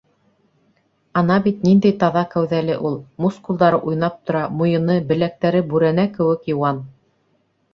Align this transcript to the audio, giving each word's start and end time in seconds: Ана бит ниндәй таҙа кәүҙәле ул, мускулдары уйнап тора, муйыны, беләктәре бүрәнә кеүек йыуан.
Ана 1.21 1.35
бит 1.47 1.59
ниндәй 1.67 1.93
таҙа 2.03 2.23
кәүҙәле 2.31 2.77
ул, 2.91 2.97
мускулдары 3.25 3.81
уйнап 3.91 4.17
тора, 4.31 4.41
муйыны, 4.63 4.97
беләктәре 5.13 5.63
бүрәнә 5.75 6.07
кеүек 6.17 6.51
йыуан. 6.55 6.83